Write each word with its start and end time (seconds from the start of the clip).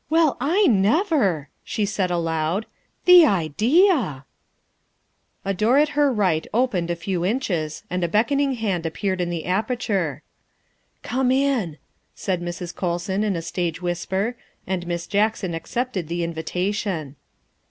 "Well, 0.08 0.38
I 0.40 0.66
never!" 0.66 1.50
she 1.62 1.84
said 1.84 2.10
aloud;" 2.10 2.64
the 3.04 3.26
idea!" 3.26 4.24
A 5.44 5.52
door 5.52 5.76
at 5.76 5.90
her 5.90 6.10
right 6.10 6.46
opened 6.54 6.90
a 6.90 6.96
few 6.96 7.22
inches 7.22 7.82
and 7.90 8.02
a 8.02 8.08
beckon 8.08 8.40
ing 8.40 8.52
hand 8.54 8.86
appeared 8.86 9.20
in 9.20 9.28
the 9.28 9.44
aperture." 9.44 10.22
Come 11.02 11.30
in," 11.30 11.76
said 12.14 12.40
Mrs. 12.40 12.74
Colson 12.74 13.22
in 13.22 13.36
a 13.36 13.42
stage 13.42 13.82
whisper, 13.82 14.36
and 14.66 14.86
Miss 14.86 15.06
Jackson 15.06 15.52
accepted 15.52 16.08
the 16.08 16.24
invitation. 16.24 17.16